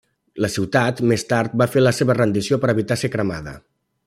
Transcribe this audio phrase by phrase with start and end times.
[0.45, 3.59] La ciutat més tard va fer la seva rendició per evitar ser cremada.